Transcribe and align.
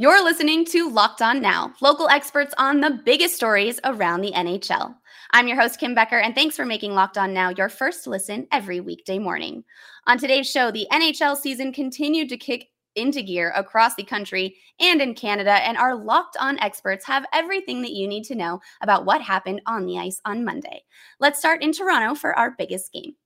You're 0.00 0.22
listening 0.22 0.64
to 0.66 0.88
Locked 0.88 1.22
On 1.22 1.42
Now, 1.42 1.74
local 1.80 2.08
experts 2.08 2.54
on 2.56 2.80
the 2.80 3.00
biggest 3.04 3.34
stories 3.34 3.80
around 3.82 4.20
the 4.20 4.30
NHL. 4.30 4.94
I'm 5.32 5.48
your 5.48 5.60
host, 5.60 5.80
Kim 5.80 5.92
Becker, 5.92 6.20
and 6.20 6.36
thanks 6.36 6.54
for 6.54 6.64
making 6.64 6.94
Locked 6.94 7.18
On 7.18 7.34
Now 7.34 7.48
your 7.48 7.68
first 7.68 8.06
listen 8.06 8.46
every 8.52 8.78
weekday 8.78 9.18
morning. 9.18 9.64
On 10.06 10.16
today's 10.16 10.48
show, 10.48 10.70
the 10.70 10.86
NHL 10.92 11.36
season 11.36 11.72
continued 11.72 12.28
to 12.28 12.36
kick 12.36 12.68
into 12.94 13.22
gear 13.22 13.52
across 13.56 13.96
the 13.96 14.04
country 14.04 14.54
and 14.78 15.02
in 15.02 15.14
Canada, 15.14 15.54
and 15.54 15.76
our 15.76 15.96
Locked 15.96 16.36
On 16.38 16.60
experts 16.60 17.04
have 17.04 17.26
everything 17.32 17.82
that 17.82 17.90
you 17.90 18.06
need 18.06 18.22
to 18.26 18.36
know 18.36 18.60
about 18.80 19.04
what 19.04 19.20
happened 19.20 19.62
on 19.66 19.84
the 19.84 19.98
ice 19.98 20.20
on 20.24 20.44
Monday. 20.44 20.84
Let's 21.18 21.40
start 21.40 21.60
in 21.60 21.72
Toronto 21.72 22.14
for 22.14 22.38
our 22.38 22.52
biggest 22.56 22.92
game. 22.92 23.16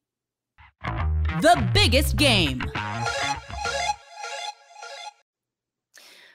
The 1.43 1.71
biggest 1.75 2.17
game. 2.17 2.63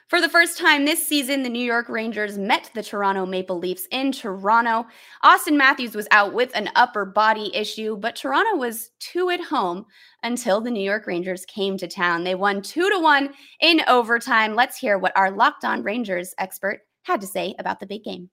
For 0.08 0.22
the 0.22 0.28
first 0.30 0.56
time 0.56 0.86
this 0.86 1.06
season, 1.06 1.42
the 1.42 1.50
New 1.50 1.62
York 1.62 1.90
Rangers 1.90 2.38
met 2.38 2.70
the 2.72 2.82
Toronto 2.82 3.26
Maple 3.26 3.58
Leafs 3.58 3.86
in 3.90 4.10
Toronto. 4.10 4.86
Auston 5.22 5.58
Matthews 5.58 5.94
was 5.94 6.08
out 6.10 6.32
with 6.32 6.50
an 6.54 6.70
upper 6.76 7.04
body 7.04 7.54
issue, 7.54 7.94
but 7.94 8.16
Toronto 8.16 8.56
was 8.56 8.90
two 9.00 9.28
at 9.28 9.38
home 9.38 9.84
until 10.22 10.62
the 10.62 10.70
New 10.70 10.82
York 10.82 11.06
Rangers 11.06 11.44
came 11.44 11.76
to 11.76 11.86
town. 11.86 12.24
They 12.24 12.34
won 12.34 12.62
two 12.62 12.88
to 12.88 12.98
one 12.98 13.34
in 13.60 13.82
overtime. 13.86 14.54
Let's 14.54 14.78
hear 14.78 14.96
what 14.96 15.14
our 15.14 15.30
Locked 15.30 15.66
On 15.66 15.82
Rangers 15.82 16.34
expert 16.38 16.80
had 17.02 17.20
to 17.20 17.26
say 17.26 17.54
about 17.58 17.78
the 17.78 17.86
big 17.86 18.02
game. 18.02 18.30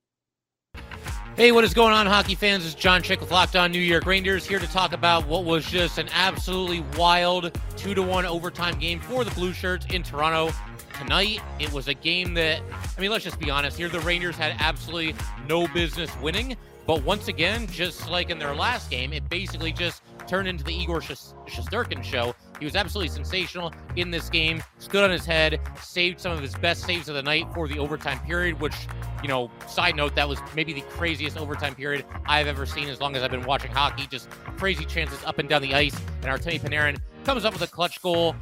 Hey, 1.36 1.52
what 1.52 1.66
is 1.66 1.74
going 1.74 1.92
on, 1.92 2.06
hockey 2.06 2.36
fans? 2.36 2.66
It's 2.66 2.74
John 2.74 3.02
Chick 3.02 3.20
with 3.20 3.32
Locked 3.32 3.58
On 3.58 3.70
New 3.70 3.80
York 3.80 4.06
Rangers 4.06 4.46
here 4.46 4.60
to 4.60 4.68
talk 4.68 4.94
about 4.94 5.28
what 5.28 5.44
was 5.44 5.66
just 5.66 5.98
an 5.98 6.08
absolutely 6.14 6.86
wild 6.98 7.60
two 7.76 7.94
to 7.94 8.02
one 8.02 8.26
overtime 8.26 8.80
game 8.80 9.02
for 9.02 9.26
the 9.26 9.32
Blue 9.32 9.52
Shirts 9.52 9.86
in 9.88 10.04
Toronto 10.04 10.54
tonight. 11.00 11.40
It 11.60 11.72
was 11.72 11.88
a 11.88 11.94
game 11.94 12.34
that, 12.36 12.62
I 12.98 13.02
mean, 13.02 13.12
let's 13.12 13.24
just 13.24 13.40
be 13.40 13.50
honest 13.50 13.78
here. 13.78 13.90
The 13.90 14.00
Rangers 14.02 14.36
had 14.36 14.56
absolutely 14.60 15.16
no 15.48 15.68
business 15.68 16.10
winning. 16.22 16.58
But 16.88 17.04
once 17.04 17.30
again, 17.30 17.66
just 17.68 18.10
like 18.12 18.30
in 18.30 18.38
their 18.38 18.54
last 18.54 18.92
game, 18.92 19.12
it 19.12 19.28
basically 19.28 19.72
just 19.72 20.04
turned 20.28 20.48
into 20.48 20.64
the 20.64 20.74
Igor 20.74 21.02
Shesterkin 21.02 22.04
show. 22.04 22.36
He 22.60 22.66
was 22.66 22.76
absolutely 22.76 23.10
sensational 23.10 23.74
in 23.96 24.12
this 24.12 24.30
game, 24.30 24.62
stood 24.78 25.04
on 25.04 25.10
his 25.10 25.26
head, 25.26 25.60
saved 25.82 26.20
some 26.20 26.32
of 26.32 26.42
his 26.42 26.54
best 26.54 26.84
saves 26.84 27.10
of 27.10 27.16
the 27.16 27.24
night 27.24 27.52
for 27.56 27.68
the 27.68 27.80
overtime 27.80 28.20
period, 28.20 28.60
which, 28.62 28.76
you 29.24 29.28
know, 29.28 29.50
side 29.68 29.96
note, 29.96 30.16
that 30.16 30.30
was 30.30 30.40
maybe 30.56 30.74
the 30.74 30.82
craziest 30.82 31.38
overtime 31.38 31.74
period 31.74 32.06
I've 32.28 32.48
ever 32.48 32.68
seen 32.68 32.88
as 32.88 33.02
long 33.02 33.16
as 33.16 33.24
I've 33.24 33.32
been 33.32 33.46
watching 33.46 33.72
hockey. 33.72 34.06
Just 34.06 34.30
crazy 34.58 34.86
chances 34.86 35.24
up 35.24 35.40
and 35.40 35.50
down 35.50 35.64
the 35.64 35.74
ice. 35.74 36.00
And 36.22 36.26
Artemi 36.26 36.60
Panarin 36.60 37.00
comes 37.24 37.46
up 37.46 37.54
with 37.54 37.64
a 37.64 37.68
clutch 37.68 38.00
goal 38.04 38.36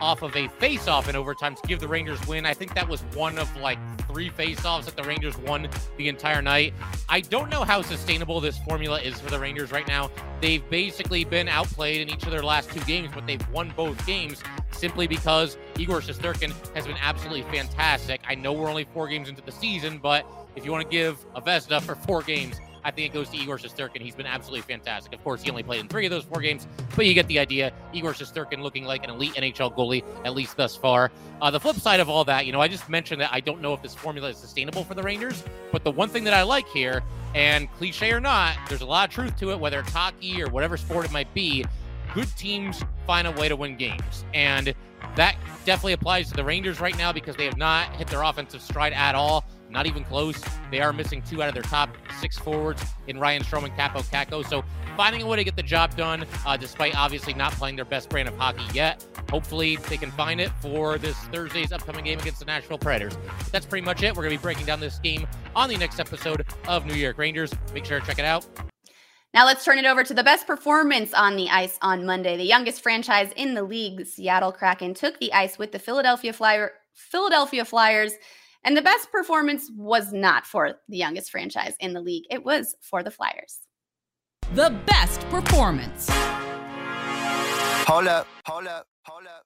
off 0.00 0.22
of 0.22 0.34
a 0.36 0.48
face-off 0.48 1.08
in 1.08 1.16
overtime 1.16 1.54
to 1.54 1.62
give 1.66 1.80
the 1.80 1.88
Rangers 1.88 2.24
win. 2.26 2.46
I 2.46 2.54
think 2.54 2.74
that 2.74 2.88
was 2.88 3.02
one 3.14 3.38
of 3.38 3.54
like 3.56 3.78
three 4.06 4.28
face-offs 4.30 4.86
that 4.86 4.96
the 4.96 5.02
Rangers 5.02 5.36
won 5.38 5.68
the 5.96 6.08
entire 6.08 6.42
night. 6.42 6.74
I 7.08 7.20
don't 7.20 7.50
know 7.50 7.62
how 7.62 7.82
sustainable 7.82 8.40
this 8.40 8.58
formula 8.58 9.00
is 9.00 9.20
for 9.20 9.30
the 9.30 9.38
Rangers 9.38 9.72
right 9.72 9.86
now. 9.86 10.10
They've 10.40 10.68
basically 10.70 11.24
been 11.24 11.48
outplayed 11.48 12.00
in 12.00 12.08
each 12.08 12.24
of 12.24 12.30
their 12.30 12.42
last 12.42 12.70
two 12.70 12.80
games, 12.80 13.10
but 13.14 13.26
they've 13.26 13.46
won 13.50 13.72
both 13.76 14.04
games 14.06 14.42
simply 14.72 15.06
because 15.06 15.58
Igor 15.78 16.00
Shesterkin 16.00 16.52
has 16.74 16.86
been 16.86 16.96
absolutely 17.00 17.42
fantastic. 17.52 18.22
I 18.26 18.34
know 18.34 18.52
we're 18.52 18.70
only 18.70 18.84
four 18.92 19.08
games 19.08 19.28
into 19.28 19.42
the 19.42 19.52
season, 19.52 19.98
but 19.98 20.26
if 20.56 20.64
you 20.64 20.72
want 20.72 20.84
to 20.84 20.90
give 20.90 21.24
a 21.34 21.40
Vezina 21.40 21.80
for 21.82 21.94
four 21.94 22.22
games, 22.22 22.60
I 22.84 22.90
think 22.90 23.10
it 23.10 23.14
goes 23.14 23.28
to 23.30 23.36
Igor 23.36 23.58
Shesterkin. 23.58 24.00
He's 24.00 24.14
been 24.14 24.26
absolutely 24.26 24.62
fantastic. 24.62 25.12
Of 25.12 25.22
course, 25.22 25.42
he 25.42 25.50
only 25.50 25.62
played 25.62 25.80
in 25.80 25.88
three 25.88 26.06
of 26.06 26.10
those 26.10 26.24
four 26.24 26.40
games, 26.40 26.66
but 26.96 27.06
you 27.06 27.14
get 27.14 27.26
the 27.28 27.38
idea. 27.38 27.72
Igor 27.92 28.12
Shesterkin 28.12 28.62
looking 28.62 28.84
like 28.84 29.04
an 29.04 29.10
elite 29.10 29.34
NHL 29.34 29.74
goalie, 29.76 30.04
at 30.24 30.34
least 30.34 30.56
thus 30.56 30.76
far. 30.76 31.10
Uh, 31.40 31.50
the 31.50 31.60
flip 31.60 31.76
side 31.76 32.00
of 32.00 32.08
all 32.08 32.24
that, 32.24 32.46
you 32.46 32.52
know, 32.52 32.60
I 32.60 32.68
just 32.68 32.88
mentioned 32.88 33.20
that 33.20 33.30
I 33.32 33.40
don't 33.40 33.60
know 33.60 33.72
if 33.74 33.82
this 33.82 33.94
formula 33.94 34.30
is 34.30 34.36
sustainable 34.36 34.84
for 34.84 34.94
the 34.94 35.02
Rangers, 35.02 35.42
but 35.72 35.84
the 35.84 35.90
one 35.90 36.08
thing 36.08 36.24
that 36.24 36.34
I 36.34 36.42
like 36.42 36.66
here, 36.68 37.02
and 37.34 37.70
cliche 37.72 38.12
or 38.12 38.20
not, 38.20 38.56
there's 38.68 38.80
a 38.80 38.86
lot 38.86 39.08
of 39.08 39.14
truth 39.14 39.36
to 39.38 39.52
it, 39.52 39.60
whether 39.60 39.80
it's 39.80 39.92
hockey 39.92 40.42
or 40.42 40.48
whatever 40.50 40.76
sport 40.76 41.04
it 41.04 41.12
might 41.12 41.32
be, 41.34 41.64
good 42.14 42.28
teams 42.36 42.82
find 43.06 43.26
a 43.26 43.30
way 43.32 43.48
to 43.48 43.56
win 43.56 43.76
games. 43.76 44.24
And 44.34 44.74
that 45.16 45.36
definitely 45.64 45.92
applies 45.92 46.28
to 46.28 46.34
the 46.34 46.44
Rangers 46.44 46.80
right 46.80 46.96
now 46.96 47.12
because 47.12 47.36
they 47.36 47.44
have 47.44 47.56
not 47.56 47.94
hit 47.96 48.08
their 48.08 48.22
offensive 48.22 48.62
stride 48.62 48.92
at 48.92 49.14
all. 49.14 49.44
Not 49.70 49.86
even 49.86 50.04
close. 50.04 50.42
They 50.70 50.80
are 50.80 50.92
missing 50.92 51.22
two 51.22 51.42
out 51.42 51.48
of 51.48 51.54
their 51.54 51.62
top 51.62 51.96
six 52.20 52.36
forwards 52.36 52.82
in 53.06 53.18
Ryan 53.18 53.42
Strome 53.42 53.64
and 53.64 53.72
Kaapo 53.74 54.02
Kakko. 54.10 54.46
So 54.48 54.64
finding 54.96 55.22
a 55.22 55.26
way 55.26 55.36
to 55.36 55.44
get 55.44 55.56
the 55.56 55.62
job 55.62 55.96
done, 55.96 56.26
uh, 56.44 56.56
despite 56.56 56.96
obviously 56.96 57.34
not 57.34 57.52
playing 57.52 57.76
their 57.76 57.84
best 57.84 58.08
brand 58.08 58.28
of 58.28 58.36
hockey 58.36 58.64
yet. 58.74 59.06
Hopefully 59.30 59.76
they 59.88 59.96
can 59.96 60.10
find 60.10 60.40
it 60.40 60.50
for 60.60 60.98
this 60.98 61.16
Thursday's 61.28 61.72
upcoming 61.72 62.04
game 62.04 62.18
against 62.18 62.40
the 62.40 62.44
Nashville 62.44 62.78
Predators. 62.78 63.16
That's 63.52 63.66
pretty 63.66 63.84
much 63.84 64.02
it. 64.02 64.10
We're 64.10 64.24
going 64.24 64.34
to 64.34 64.38
be 64.38 64.42
breaking 64.42 64.66
down 64.66 64.80
this 64.80 64.98
game 64.98 65.26
on 65.54 65.68
the 65.68 65.76
next 65.76 66.00
episode 66.00 66.44
of 66.66 66.84
New 66.84 66.94
York 66.94 67.16
Rangers. 67.16 67.52
Make 67.72 67.84
sure 67.84 68.00
to 68.00 68.06
check 68.06 68.18
it 68.18 68.24
out. 68.24 68.46
Now 69.32 69.46
let's 69.46 69.64
turn 69.64 69.78
it 69.78 69.86
over 69.86 70.02
to 70.02 70.12
the 70.12 70.24
best 70.24 70.46
performance 70.46 71.14
on 71.14 71.36
the 71.36 71.48
ice 71.48 71.78
on 71.82 72.04
Monday. 72.04 72.36
The 72.36 72.44
youngest 72.44 72.82
franchise 72.82 73.32
in 73.36 73.54
the 73.54 73.62
league, 73.62 74.04
Seattle 74.04 74.50
Kraken, 74.50 74.92
took 74.92 75.20
the 75.20 75.32
ice 75.32 75.56
with 75.56 75.70
the 75.70 75.78
Philadelphia 75.78 76.32
Flyer 76.32 76.72
Philadelphia 76.92 77.64
Flyers 77.64 78.14
and 78.64 78.76
the 78.76 78.82
best 78.82 79.10
performance 79.10 79.70
was 79.76 80.12
not 80.12 80.46
for 80.46 80.74
the 80.88 80.96
youngest 80.96 81.30
franchise 81.30 81.74
in 81.80 81.92
the 81.92 82.00
league, 82.00 82.24
it 82.30 82.44
was 82.44 82.76
for 82.80 83.02
the 83.02 83.10
Flyers. 83.10 83.60
The 84.54 84.70
best 84.86 85.20
performance. 85.28 86.08
Hold 87.86 88.06
up, 88.06 88.26
hold 88.46 88.66
up, 88.66 88.86
hold 89.04 89.26
up. 89.26 89.44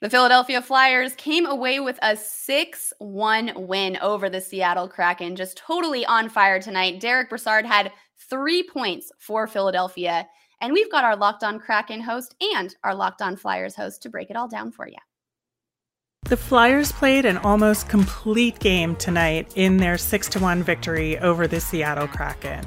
The 0.00 0.08
Philadelphia 0.08 0.62
Flyers 0.62 1.14
came 1.16 1.44
away 1.44 1.78
with 1.78 1.98
a 2.00 2.16
6 2.16 2.92
1 2.98 3.52
win 3.54 3.98
over 4.00 4.30
the 4.30 4.40
Seattle 4.40 4.88
Kraken, 4.88 5.36
just 5.36 5.58
totally 5.58 6.06
on 6.06 6.30
fire 6.30 6.58
tonight. 6.58 7.00
Derick 7.00 7.28
Brassard 7.28 7.66
had 7.66 7.92
three 8.30 8.62
points 8.62 9.12
for 9.18 9.46
Philadelphia. 9.46 10.26
And 10.62 10.72
we've 10.72 10.90
got 10.90 11.04
our 11.04 11.16
Locked 11.16 11.44
On 11.44 11.58
Kraken 11.58 12.00
host 12.00 12.34
and 12.54 12.74
our 12.84 12.94
Locked 12.94 13.20
On 13.20 13.36
Flyers 13.36 13.76
host 13.76 14.02
to 14.02 14.08
break 14.08 14.30
it 14.30 14.36
all 14.36 14.48
down 14.48 14.72
for 14.72 14.86
you. 14.86 14.96
The 16.24 16.36
Flyers 16.36 16.92
played 16.92 17.24
an 17.24 17.38
almost 17.38 17.88
complete 17.88 18.60
game 18.60 18.94
tonight 18.94 19.52
in 19.56 19.78
their 19.78 19.98
6 19.98 20.36
1 20.36 20.62
victory 20.62 21.18
over 21.18 21.48
the 21.48 21.60
Seattle 21.60 22.06
Kraken. 22.06 22.64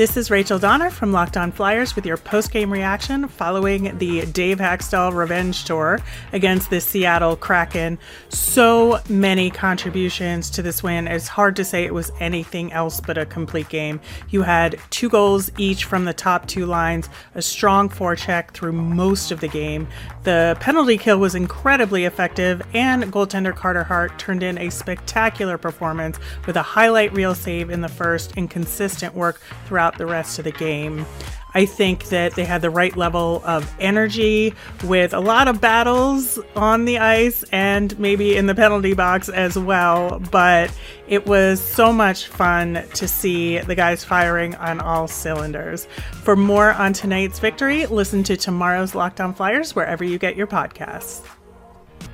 This 0.00 0.16
is 0.16 0.30
Rachel 0.30 0.58
Donner 0.58 0.88
from 0.88 1.12
Locked 1.12 1.36
On 1.36 1.52
Flyers 1.52 1.94
with 1.94 2.06
your 2.06 2.16
post-game 2.16 2.72
reaction 2.72 3.28
following 3.28 3.98
the 3.98 4.24
Dave 4.24 4.56
Hakstol 4.56 5.12
Revenge 5.12 5.62
Tour 5.66 6.00
against 6.32 6.70
the 6.70 6.80
Seattle 6.80 7.36
Kraken. 7.36 7.98
So 8.30 9.02
many 9.10 9.50
contributions 9.50 10.48
to 10.52 10.62
this 10.62 10.82
win. 10.82 11.06
It's 11.06 11.28
hard 11.28 11.54
to 11.56 11.66
say 11.66 11.84
it 11.84 11.92
was 11.92 12.12
anything 12.18 12.72
else 12.72 12.98
but 12.98 13.18
a 13.18 13.26
complete 13.26 13.68
game. 13.68 14.00
You 14.30 14.40
had 14.40 14.80
two 14.88 15.10
goals 15.10 15.50
each 15.58 15.84
from 15.84 16.06
the 16.06 16.14
top 16.14 16.46
two 16.46 16.64
lines, 16.64 17.10
a 17.34 17.42
strong 17.42 17.90
forecheck 17.90 18.52
through 18.52 18.72
most 18.72 19.30
of 19.30 19.40
the 19.40 19.48
game. 19.48 19.86
The 20.22 20.56
penalty 20.60 20.96
kill 20.96 21.18
was 21.18 21.34
incredibly 21.34 22.06
effective, 22.06 22.62
and 22.72 23.04
goaltender 23.12 23.54
Carter 23.54 23.84
Hart 23.84 24.18
turned 24.18 24.42
in 24.42 24.56
a 24.56 24.70
spectacular 24.70 25.58
performance 25.58 26.18
with 26.46 26.56
a 26.56 26.62
highlight 26.62 27.12
reel 27.12 27.34
save 27.34 27.68
in 27.68 27.82
the 27.82 27.88
first 27.88 28.32
and 28.38 28.48
consistent 28.48 29.14
work 29.14 29.42
throughout 29.66 29.89
throughout 29.90 29.98
the 29.98 30.12
rest 30.12 30.38
of 30.38 30.44
the 30.44 30.52
game. 30.52 31.06
I 31.52 31.66
think 31.66 32.04
that 32.10 32.34
they 32.34 32.44
had 32.44 32.62
the 32.62 32.70
right 32.70 32.96
level 32.96 33.42
of 33.44 33.72
energy 33.80 34.54
with 34.84 35.12
a 35.12 35.18
lot 35.18 35.48
of 35.48 35.60
battles 35.60 36.38
on 36.54 36.84
the 36.84 36.98
ice 36.98 37.42
and 37.50 37.98
maybe 37.98 38.36
in 38.36 38.46
the 38.46 38.54
penalty 38.54 38.94
box 38.94 39.28
as 39.28 39.58
well. 39.58 40.20
But 40.30 40.72
it 41.08 41.26
was 41.26 41.60
so 41.60 41.92
much 41.92 42.28
fun 42.28 42.84
to 42.94 43.08
see 43.08 43.58
the 43.58 43.74
guys 43.74 44.04
firing 44.04 44.54
on 44.56 44.80
all 44.80 45.08
cylinders. 45.08 45.86
For 46.22 46.36
more 46.36 46.72
on 46.72 46.92
tonight's 46.92 47.40
victory, 47.40 47.86
listen 47.86 48.22
to 48.24 48.36
tomorrow's 48.36 48.94
Locked 48.94 49.20
On 49.20 49.34
Flyers 49.34 49.74
wherever 49.74 50.04
you 50.04 50.18
get 50.18 50.36
your 50.36 50.46
podcasts. 50.46 51.26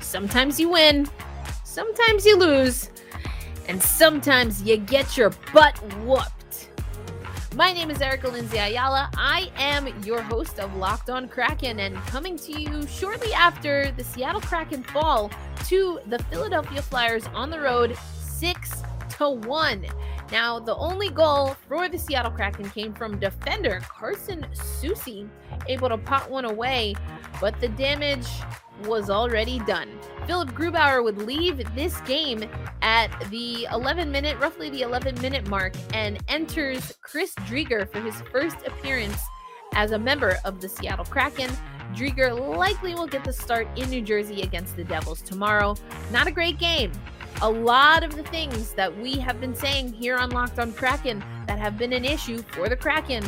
Sometimes 0.01 0.59
you 0.59 0.71
win, 0.71 1.11
sometimes 1.65 2.25
you 2.25 2.39
lose, 2.39 2.91
and 3.69 3.83
sometimes 3.83 4.63
you 4.63 4.79
get 4.79 5.19
your 5.19 5.31
butt 5.53 5.77
whooped. 6.05 6.36
My 7.57 7.73
name 7.73 7.91
is 7.91 8.03
Erica 8.03 8.29
Lindsay 8.29 8.59
Ayala. 8.59 9.09
I 9.17 9.51
am 9.57 9.89
your 10.05 10.21
host 10.21 10.61
of 10.61 10.77
Locked 10.77 11.09
On 11.09 11.27
Kraken 11.27 11.81
and 11.81 11.97
coming 12.09 12.37
to 12.37 12.61
you 12.61 12.87
shortly 12.87 13.33
after 13.33 13.91
the 13.93 14.05
Seattle 14.05 14.43
Kraken 14.43 14.83
fall 14.83 15.31
to 15.65 15.99
the 16.05 16.19
Philadelphia 16.25 16.83
Flyers 16.83 17.27
on 17.29 17.49
the 17.49 17.59
road 17.59 17.97
6 18.21 18.83
to 19.17 19.31
1. 19.31 19.87
Now, 20.31 20.59
the 20.59 20.77
only 20.77 21.09
goal 21.09 21.57
for 21.67 21.89
the 21.89 21.99
Seattle 21.99 22.31
Kraken 22.31 22.69
came 22.69 22.93
from 22.93 23.19
defender 23.19 23.81
Carson 23.89 24.47
Soucy, 24.53 25.27
able 25.67 25.89
to 25.89 25.97
pot 25.97 26.31
one 26.31 26.45
away, 26.45 26.95
but 27.41 27.59
the 27.63 27.69
damage 27.69 28.29
was 28.85 29.11
already 29.11 29.59
done. 29.61 29.89
Philipp 30.27 30.51
Grubauer 30.51 31.03
would 31.03 31.19
leave 31.19 31.63
this 31.75 32.01
game 32.03 32.45
at 32.83 33.09
the 33.31 33.67
11 33.73 34.11
minute, 34.11 34.39
roughly 34.39 34.71
the 34.71 34.83
11 34.83 35.21
minute 35.21 35.49
mark, 35.49 35.75
and 35.95 36.19
enters 36.29 36.93
Chris 37.01 37.35
Driedger 37.47 37.91
for 37.91 38.01
his 38.01 38.21
first 38.33 38.57
appearance 38.67 39.21
As 39.75 39.91
a 39.91 39.99
member 39.99 40.37
of 40.45 40.61
the 40.61 40.69
Seattle 40.69 41.05
Kraken, 41.05 41.51
Driedger 41.93 42.57
likely 42.57 42.95
will 42.95 43.07
get 43.07 43.25
the 43.25 43.33
start 43.33 43.69
in 43.77 43.91
New 43.91 44.01
Jersey 44.01 44.43
against 44.43 44.77
the 44.77 44.85
Devils 44.85 45.21
tomorrow. 45.23 45.77
Not 46.11 46.27
a 46.27 46.31
great 46.31 46.59
game. 46.59 46.93
A 47.43 47.51
lot 47.51 48.03
of 48.03 48.17
the 48.17 48.23
things 48.25 48.73
that 48.73 48.97
we 48.99 49.19
have 49.19 49.41
been 49.41 49.55
saying 49.55 49.93
here 49.93 50.17
on 50.17 50.31
Locked 50.31 50.59
on 50.59 50.73
Kraken 50.73 51.23
that 51.47 51.59
have 51.59 51.77
been 51.77 51.93
an 51.93 52.05
issue 52.05 52.39
for 52.39 52.69
the 52.69 52.77
Kraken 52.77 53.25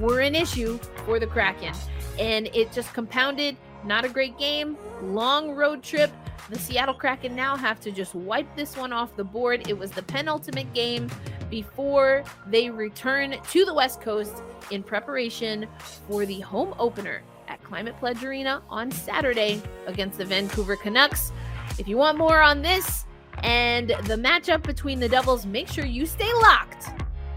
were 0.00 0.20
an 0.20 0.34
issue 0.34 0.78
for 1.04 1.20
the 1.20 1.26
Kraken. 1.26 1.72
And 2.18 2.48
it 2.48 2.72
just 2.72 2.92
compounded. 2.92 3.56
Not 3.86 4.04
a 4.04 4.08
great 4.08 4.36
game. 4.36 4.76
Long 5.00 5.52
road 5.52 5.82
trip. 5.82 6.10
The 6.50 6.58
Seattle 6.58 6.94
Kraken 6.94 7.34
now 7.34 7.56
have 7.56 7.80
to 7.80 7.90
just 7.90 8.14
wipe 8.14 8.54
this 8.56 8.76
one 8.76 8.92
off 8.92 9.16
the 9.16 9.24
board. 9.24 9.68
It 9.68 9.78
was 9.78 9.90
the 9.90 10.02
penultimate 10.02 10.72
game 10.74 11.10
before 11.50 12.24
they 12.48 12.70
return 12.70 13.36
to 13.50 13.64
the 13.64 13.72
West 13.72 14.00
Coast 14.00 14.42
in 14.70 14.82
preparation 14.82 15.66
for 16.08 16.26
the 16.26 16.40
home 16.40 16.74
opener 16.78 17.22
at 17.48 17.62
Climate 17.62 17.96
Pledge 17.98 18.22
Arena 18.24 18.62
on 18.68 18.90
Saturday 18.90 19.62
against 19.86 20.18
the 20.18 20.24
Vancouver 20.24 20.76
Canucks. 20.76 21.32
If 21.78 21.86
you 21.86 21.96
want 21.96 22.18
more 22.18 22.40
on 22.40 22.62
this 22.62 23.06
and 23.42 23.90
the 23.90 24.16
matchup 24.16 24.62
between 24.62 24.98
the 24.98 25.08
Devils, 25.08 25.46
make 25.46 25.68
sure 25.68 25.86
you 25.86 26.06
stay 26.06 26.32
locked 26.42 26.88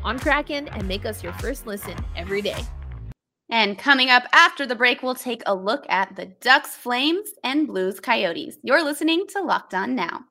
on 0.03 0.17
Kraken 0.17 0.67
and 0.69 0.87
make 0.87 1.05
us 1.05 1.23
your 1.23 1.33
first 1.33 1.67
listen 1.67 1.95
every 2.15 2.41
day. 2.41 2.63
And 3.51 3.79
coming 3.79 4.11
up 4.11 4.25
after 4.31 4.67
the 4.67 4.75
break, 4.75 5.01
we'll 5.01 5.15
take 5.15 5.41
a 5.47 5.55
look 5.55 5.83
at 5.89 6.15
the 6.15 6.27
Ducks, 6.27 6.75
Flames, 6.75 7.31
and 7.43 7.65
Blues, 7.65 7.99
Coyotes. 7.99 8.57
You're 8.61 8.83
listening 8.83 9.25
to 9.29 9.41
Locked 9.41 9.73
On 9.73 9.95
Now. 9.95 10.25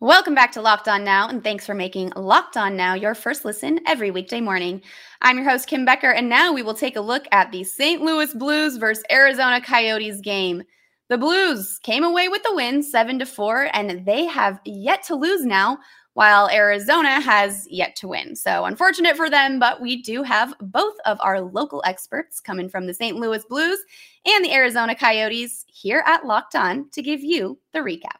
Welcome 0.00 0.34
back 0.34 0.52
to 0.52 0.62
Locked 0.62 0.88
On 0.88 1.04
Now, 1.04 1.28
and 1.28 1.44
thanks 1.44 1.66
for 1.66 1.74
making 1.74 2.14
Locked 2.16 2.56
On 2.56 2.76
Now 2.76 2.94
your 2.94 3.14
first 3.14 3.44
listen 3.44 3.80
every 3.86 4.10
weekday 4.10 4.40
morning. 4.40 4.80
I'm 5.20 5.36
your 5.36 5.50
host, 5.50 5.68
Kim 5.68 5.84
Becker, 5.84 6.12
and 6.12 6.30
now 6.30 6.50
we 6.50 6.62
will 6.62 6.72
take 6.72 6.96
a 6.96 7.00
look 7.00 7.26
at 7.30 7.52
the 7.52 7.62
St. 7.62 8.00
Louis 8.00 8.32
Blues 8.32 8.78
versus 8.78 9.04
Arizona 9.12 9.60
Coyotes 9.60 10.22
game. 10.22 10.62
The 11.10 11.18
Blues 11.18 11.78
came 11.82 12.04
away 12.04 12.28
with 12.28 12.42
the 12.42 12.54
win, 12.54 12.82
7 12.82 13.18
to 13.18 13.26
4, 13.26 13.68
and 13.74 14.06
they 14.06 14.24
have 14.24 14.60
yet 14.64 15.02
to 15.04 15.14
lose 15.14 15.44
now 15.44 15.78
while 16.16 16.48
Arizona 16.48 17.20
has 17.20 17.68
yet 17.70 17.94
to 17.94 18.08
win. 18.08 18.34
So 18.34 18.64
unfortunate 18.64 19.18
for 19.18 19.28
them, 19.28 19.58
but 19.58 19.82
we 19.82 20.00
do 20.00 20.22
have 20.22 20.54
both 20.62 20.94
of 21.04 21.18
our 21.20 21.42
local 21.42 21.82
experts 21.84 22.40
coming 22.40 22.70
from 22.70 22.86
the 22.86 22.94
St. 22.94 23.18
Louis 23.18 23.44
Blues 23.50 23.78
and 24.24 24.42
the 24.42 24.54
Arizona 24.54 24.94
Coyotes 24.94 25.66
here 25.68 26.02
at 26.06 26.24
Locked 26.24 26.54
On 26.54 26.88
to 26.92 27.02
give 27.02 27.20
you 27.22 27.58
the 27.74 27.80
recap. 27.80 28.16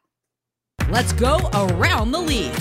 Let's 0.90 1.14
go 1.14 1.38
around 1.54 2.10
the 2.12 2.20
league. 2.20 2.52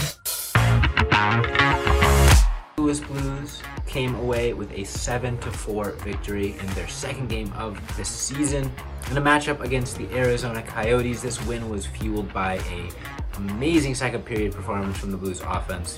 Louis 2.85 2.99
Blues 2.99 3.63
came 3.87 4.13
away 4.13 4.53
with 4.53 4.71
a 4.73 4.81
7-4 4.81 5.95
victory 6.01 6.51
in 6.59 6.67
their 6.75 6.87
second 6.87 7.29
game 7.29 7.51
of 7.53 7.81
the 7.97 8.05
season. 8.05 8.71
In 9.09 9.17
a 9.17 9.21
matchup 9.21 9.61
against 9.61 9.97
the 9.97 10.07
Arizona 10.15 10.61
Coyotes, 10.61 11.19
this 11.23 11.43
win 11.47 11.67
was 11.67 11.87
fueled 11.87 12.31
by 12.31 12.59
a 12.69 12.91
amazing 13.37 13.95
second 13.95 14.23
period 14.23 14.53
performance 14.53 14.99
from 14.99 15.09
the 15.09 15.17
Blues 15.17 15.41
offense, 15.41 15.97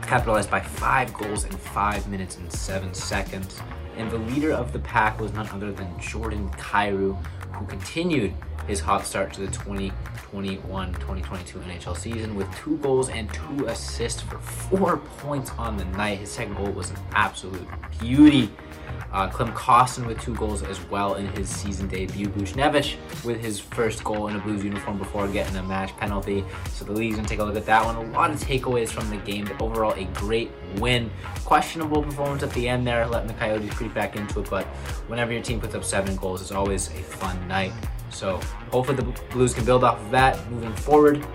capitalized 0.00 0.50
by 0.50 0.60
five 0.60 1.12
goals 1.12 1.44
in 1.44 1.52
five 1.52 2.08
minutes 2.08 2.38
and 2.38 2.50
seven 2.50 2.94
seconds. 2.94 3.60
And 3.96 4.10
the 4.10 4.18
leader 4.18 4.52
of 4.52 4.72
the 4.72 4.78
pack 4.78 5.20
was 5.20 5.32
none 5.32 5.48
other 5.50 5.72
than 5.72 5.98
Jordan 6.00 6.48
Kyrou, 6.50 7.16
who 7.52 7.66
continued 7.66 8.34
his 8.66 8.80
hot 8.80 9.04
start 9.04 9.32
to 9.34 9.40
the 9.40 9.48
2021 9.48 10.94
2022 10.94 11.58
NHL 11.58 11.96
season 11.96 12.34
with 12.34 12.52
two 12.56 12.76
goals 12.78 13.08
and 13.08 13.32
two 13.32 13.66
assists 13.66 14.22
for 14.22 14.38
four 14.38 14.98
points 15.18 15.50
on 15.58 15.76
the 15.76 15.84
night. 15.84 16.18
His 16.18 16.30
second 16.30 16.54
goal 16.54 16.70
was 16.70 16.90
an 16.90 16.96
absolute 17.12 17.66
beauty. 18.00 18.50
Uh, 19.12 19.28
Klim 19.28 19.52
Kostin 19.52 20.06
with 20.06 20.20
two 20.22 20.34
goals 20.36 20.62
as 20.62 20.80
well 20.88 21.16
in 21.16 21.26
his 21.28 21.48
season 21.48 21.86
debut. 21.86 22.28
Buchnevich 22.28 22.96
with 23.24 23.40
his 23.40 23.60
first 23.60 24.02
goal 24.02 24.28
in 24.28 24.36
a 24.36 24.38
Blues 24.38 24.64
uniform 24.64 24.96
before 24.96 25.28
getting 25.28 25.54
a 25.56 25.62
match 25.62 25.94
penalty. 25.98 26.44
So 26.70 26.86
the 26.86 26.92
league's 26.92 27.16
gonna 27.16 27.28
take 27.28 27.38
a 27.40 27.44
look 27.44 27.56
at 27.56 27.66
that 27.66 27.84
one. 27.84 27.96
A 27.96 28.10
lot 28.12 28.30
of 28.30 28.40
takeaways 28.40 28.88
from 28.88 29.10
the 29.10 29.18
game, 29.18 29.44
but 29.44 29.60
overall 29.60 29.92
a 29.92 30.04
great 30.14 30.50
win. 30.76 31.10
Questionable 31.44 32.02
performance 32.02 32.42
at 32.42 32.52
the 32.54 32.66
end 32.66 32.86
there, 32.86 33.06
letting 33.06 33.28
the 33.28 33.34
Coyotes 33.34 33.72
creep 33.74 33.92
back 33.92 34.16
into 34.16 34.40
it. 34.40 34.48
But 34.48 34.64
whenever 35.08 35.32
your 35.32 35.42
team 35.42 35.60
puts 35.60 35.74
up 35.74 35.84
seven 35.84 36.16
goals, 36.16 36.40
it's 36.40 36.52
always 36.52 36.88
a 36.88 37.02
fun 37.02 37.46
night. 37.46 37.72
So 38.08 38.40
hopefully 38.70 38.96
the 38.96 39.04
Blues 39.30 39.52
can 39.52 39.66
build 39.66 39.84
off 39.84 40.00
of 40.00 40.10
that 40.10 40.50
moving 40.50 40.74
forward. 40.74 41.26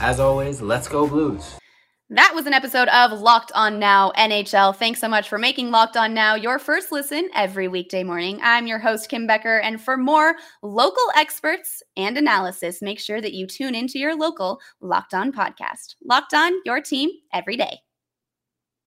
As 0.00 0.18
always, 0.18 0.60
let's 0.60 0.88
go 0.88 1.06
Blues. 1.06 1.56
That 2.10 2.32
was 2.36 2.46
an 2.46 2.54
episode 2.54 2.86
of 2.88 3.20
Locked 3.20 3.50
On 3.56 3.80
Now 3.80 4.12
NHL. 4.16 4.76
Thanks 4.76 5.00
so 5.00 5.08
much 5.08 5.28
for 5.28 5.38
making 5.38 5.72
Locked 5.72 5.96
On 5.96 6.14
Now 6.14 6.36
your 6.36 6.60
first 6.60 6.92
listen 6.92 7.28
every 7.34 7.66
weekday 7.66 8.04
morning. 8.04 8.38
I'm 8.44 8.68
your 8.68 8.78
host, 8.78 9.08
Kim 9.08 9.26
Becker, 9.26 9.58
and 9.58 9.80
for 9.80 9.96
more 9.96 10.36
local 10.62 11.02
experts 11.16 11.82
and 11.96 12.16
analysis, 12.16 12.80
make 12.80 13.00
sure 13.00 13.20
that 13.20 13.32
you 13.32 13.48
tune 13.48 13.74
into 13.74 13.98
your 13.98 14.14
local 14.14 14.60
Locked 14.80 15.14
On 15.14 15.32
podcast. 15.32 15.96
Locked 16.04 16.32
On, 16.32 16.52
your 16.64 16.80
team 16.80 17.10
every 17.32 17.56
day. 17.56 17.80